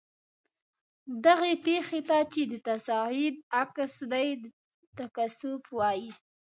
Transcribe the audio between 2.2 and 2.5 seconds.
چې